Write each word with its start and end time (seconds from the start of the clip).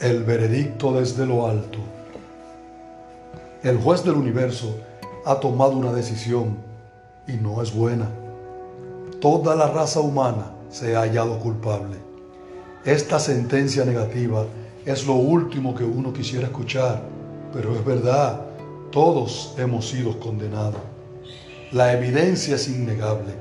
El 0.00 0.22
veredicto 0.22 0.92
desde 0.92 1.26
lo 1.26 1.48
alto. 1.48 1.80
El 3.64 3.78
juez 3.78 4.04
del 4.04 4.14
universo 4.14 4.76
ha 5.26 5.40
tomado 5.40 5.72
una 5.72 5.92
decisión 5.92 6.56
y 7.26 7.32
no 7.32 7.60
es 7.62 7.74
buena. 7.74 8.08
Toda 9.20 9.56
la 9.56 9.66
raza 9.66 9.98
humana 9.98 10.52
se 10.70 10.94
ha 10.94 11.00
hallado 11.00 11.40
culpable. 11.40 11.96
Esta 12.84 13.18
sentencia 13.18 13.84
negativa 13.84 14.46
es 14.86 15.04
lo 15.04 15.14
último 15.14 15.74
que 15.74 15.82
uno 15.82 16.12
quisiera 16.12 16.46
escuchar, 16.46 17.02
pero 17.52 17.74
es 17.74 17.84
verdad, 17.84 18.40
todos 18.92 19.56
hemos 19.58 19.88
sido 19.88 20.20
condenados. 20.20 20.80
La 21.72 21.92
evidencia 21.92 22.54
es 22.54 22.68
innegable, 22.68 23.32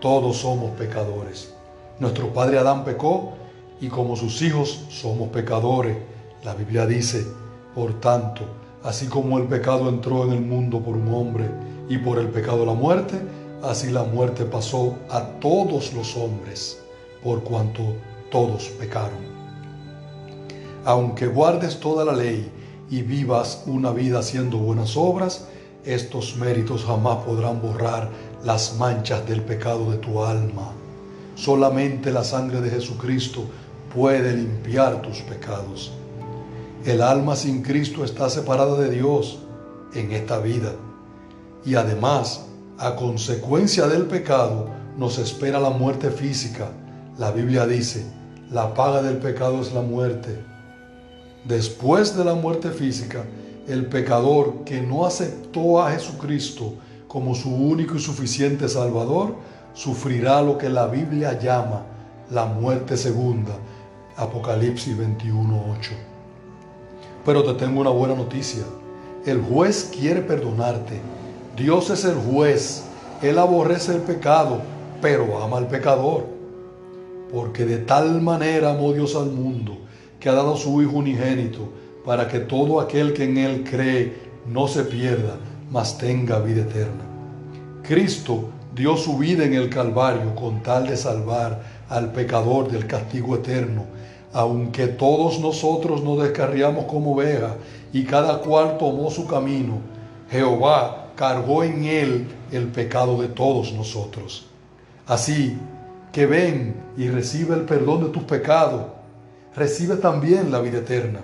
todos 0.00 0.36
somos 0.36 0.70
pecadores. 0.78 1.52
Nuestro 1.98 2.32
padre 2.32 2.60
Adán 2.60 2.84
pecó 2.84 3.32
y 3.80 3.88
como 3.88 4.16
sus 4.16 4.42
hijos 4.42 4.84
somos 4.88 5.28
pecadores. 5.28 5.96
La 6.44 6.54
Biblia 6.54 6.86
dice, 6.86 7.26
por 7.74 8.00
tanto, 8.00 8.42
así 8.82 9.06
como 9.06 9.38
el 9.38 9.44
pecado 9.44 9.88
entró 9.88 10.24
en 10.24 10.32
el 10.32 10.40
mundo 10.40 10.80
por 10.80 10.96
un 10.96 11.12
hombre 11.12 11.50
y 11.88 11.98
por 11.98 12.18
el 12.18 12.28
pecado 12.28 12.64
la 12.64 12.74
muerte, 12.74 13.20
así 13.62 13.90
la 13.90 14.04
muerte 14.04 14.44
pasó 14.44 14.96
a 15.10 15.22
todos 15.40 15.92
los 15.92 16.16
hombres, 16.16 16.80
por 17.22 17.42
cuanto 17.42 17.82
todos 18.30 18.68
pecaron. 18.78 19.36
Aunque 20.84 21.26
guardes 21.26 21.80
toda 21.80 22.04
la 22.04 22.12
ley 22.12 22.50
y 22.90 23.02
vivas 23.02 23.64
una 23.66 23.90
vida 23.90 24.20
haciendo 24.20 24.58
buenas 24.58 24.96
obras, 24.96 25.48
estos 25.84 26.36
méritos 26.36 26.84
jamás 26.84 27.18
podrán 27.24 27.60
borrar 27.60 28.10
las 28.44 28.76
manchas 28.76 29.26
del 29.26 29.42
pecado 29.42 29.90
de 29.90 29.98
tu 29.98 30.22
alma. 30.22 30.72
Solamente 31.34 32.10
la 32.12 32.24
sangre 32.24 32.60
de 32.60 32.70
Jesucristo 32.70 33.44
puede 33.94 34.36
limpiar 34.36 35.02
tus 35.02 35.20
pecados. 35.22 35.92
El 36.84 37.02
alma 37.02 37.36
sin 37.36 37.62
Cristo 37.62 38.04
está 38.04 38.30
separada 38.30 38.78
de 38.78 38.90
Dios 38.90 39.38
en 39.94 40.12
esta 40.12 40.38
vida. 40.38 40.72
Y 41.64 41.74
además, 41.74 42.46
a 42.78 42.94
consecuencia 42.94 43.88
del 43.88 44.04
pecado, 44.04 44.68
nos 44.96 45.18
espera 45.18 45.58
la 45.58 45.70
muerte 45.70 46.10
física. 46.10 46.68
La 47.18 47.30
Biblia 47.30 47.66
dice, 47.66 48.06
la 48.50 48.74
paga 48.74 49.02
del 49.02 49.16
pecado 49.16 49.60
es 49.60 49.72
la 49.72 49.82
muerte. 49.82 50.38
Después 51.44 52.16
de 52.16 52.24
la 52.24 52.34
muerte 52.34 52.70
física, 52.70 53.24
el 53.66 53.86
pecador 53.86 54.64
que 54.64 54.80
no 54.80 55.06
aceptó 55.06 55.82
a 55.82 55.90
Jesucristo 55.90 56.74
como 57.08 57.34
su 57.34 57.54
único 57.54 57.96
y 57.96 58.00
suficiente 58.00 58.68
Salvador, 58.68 59.34
sufrirá 59.74 60.42
lo 60.42 60.56
que 60.56 60.68
la 60.68 60.86
Biblia 60.86 61.38
llama 61.38 61.82
la 62.30 62.46
muerte 62.46 62.96
segunda, 62.96 63.56
Apocalipsis 64.16 64.96
21:8. 64.96 65.90
Pero 67.24 67.44
te 67.44 67.52
tengo 67.54 67.80
una 67.80 67.90
buena 67.90 68.14
noticia. 68.14 68.64
El 69.26 69.42
juez 69.42 69.90
quiere 69.94 70.22
perdonarte. 70.22 71.00
Dios 71.56 71.90
es 71.90 72.04
el 72.04 72.14
juez. 72.14 72.84
Él 73.20 73.38
aborrece 73.38 73.94
el 73.94 74.00
pecado, 74.00 74.60
pero 75.02 75.42
ama 75.42 75.58
al 75.58 75.68
pecador. 75.68 76.24
Porque 77.30 77.66
de 77.66 77.78
tal 77.78 78.22
manera 78.22 78.70
amó 78.70 78.92
Dios 78.92 79.16
al 79.16 79.30
mundo, 79.32 79.76
que 80.18 80.28
ha 80.28 80.32
dado 80.32 80.54
a 80.54 80.58
su 80.58 80.80
Hijo 80.80 80.96
unigénito, 80.96 81.68
para 82.04 82.28
que 82.28 82.38
todo 82.38 82.80
aquel 82.80 83.12
que 83.12 83.24
en 83.24 83.36
Él 83.36 83.64
cree 83.68 84.14
no 84.46 84.68
se 84.68 84.84
pierda, 84.84 85.36
mas 85.70 85.98
tenga 85.98 86.38
vida 86.38 86.62
eterna. 86.62 87.04
Cristo 87.82 88.44
dio 88.76 88.96
su 88.96 89.18
vida 89.18 89.44
en 89.44 89.54
el 89.54 89.68
Calvario 89.68 90.36
con 90.36 90.62
tal 90.62 90.86
de 90.86 90.96
salvar 90.96 91.60
al 91.88 92.12
pecador 92.12 92.70
del 92.70 92.86
castigo 92.86 93.34
eterno 93.34 93.96
aunque 94.36 94.86
todos 94.86 95.40
nosotros 95.40 96.02
nos 96.02 96.22
descarriamos 96.22 96.84
como 96.84 97.14
ovejas 97.14 97.52
y 97.90 98.04
cada 98.04 98.40
cual 98.40 98.76
tomó 98.76 99.10
su 99.10 99.26
camino, 99.26 99.78
Jehová 100.30 101.12
cargó 101.16 101.64
en 101.64 101.84
él 101.84 102.28
el 102.52 102.66
pecado 102.66 103.18
de 103.22 103.28
todos 103.28 103.72
nosotros. 103.72 104.44
Así 105.06 105.58
que 106.12 106.26
ven 106.26 106.76
y 106.98 107.08
recibe 107.08 107.54
el 107.54 107.62
perdón 107.62 108.04
de 108.04 108.10
tus 108.10 108.24
pecados, 108.24 108.82
recibe 109.54 109.96
también 109.96 110.52
la 110.52 110.60
vida 110.60 110.80
eterna. 110.80 111.20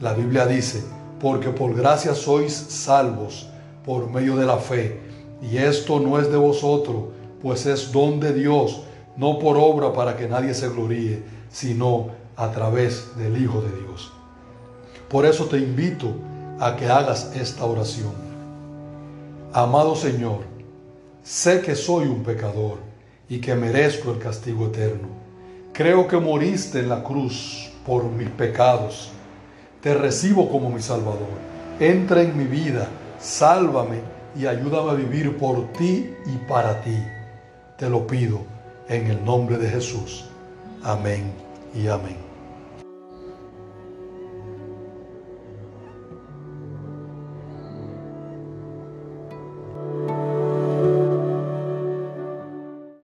La 0.00 0.12
Biblia 0.14 0.44
dice, 0.44 0.82
porque 1.20 1.50
por 1.50 1.72
gracia 1.76 2.16
sois 2.16 2.52
salvos 2.52 3.48
por 3.86 4.10
medio 4.10 4.34
de 4.34 4.46
la 4.46 4.56
fe, 4.56 4.98
y 5.42 5.56
esto 5.56 6.00
no 6.00 6.18
es 6.18 6.30
de 6.30 6.36
vosotros, 6.36 7.04
pues 7.42 7.66
es 7.66 7.92
don 7.92 8.20
de 8.20 8.32
Dios, 8.32 8.82
no 9.16 9.38
por 9.38 9.56
obra 9.56 9.92
para 9.92 10.16
que 10.16 10.28
nadie 10.28 10.54
se 10.54 10.68
gloríe, 10.68 11.22
sino 11.50 12.08
a 12.36 12.50
través 12.50 13.16
del 13.16 13.42
Hijo 13.42 13.60
de 13.60 13.70
Dios. 13.82 14.12
Por 15.08 15.26
eso 15.26 15.46
te 15.46 15.58
invito 15.58 16.14
a 16.58 16.76
que 16.76 16.86
hagas 16.86 17.34
esta 17.34 17.64
oración. 17.64 18.12
Amado 19.52 19.96
Señor, 19.96 20.40
sé 21.22 21.60
que 21.62 21.74
soy 21.74 22.06
un 22.06 22.22
pecador 22.22 22.78
y 23.28 23.40
que 23.40 23.54
merezco 23.54 24.12
el 24.12 24.18
castigo 24.18 24.66
eterno. 24.66 25.08
Creo 25.72 26.06
que 26.06 26.18
moriste 26.18 26.80
en 26.80 26.88
la 26.88 27.02
cruz 27.02 27.70
por 27.86 28.04
mis 28.04 28.28
pecados. 28.28 29.10
Te 29.80 29.94
recibo 29.94 30.48
como 30.50 30.70
mi 30.70 30.82
Salvador. 30.82 31.50
Entra 31.80 32.22
en 32.22 32.36
mi 32.36 32.44
vida, 32.44 32.88
sálvame 33.18 34.19
y 34.36 34.46
ayúdame 34.46 34.90
a 34.90 34.94
vivir 34.94 35.36
por 35.36 35.72
ti 35.72 36.14
y 36.26 36.36
para 36.48 36.80
ti. 36.82 36.96
Te 37.76 37.88
lo 37.88 38.06
pido 38.06 38.40
en 38.88 39.06
el 39.06 39.24
nombre 39.24 39.56
de 39.58 39.68
Jesús. 39.68 40.26
Amén 40.82 41.32
y 41.74 41.88
amén. 41.88 42.16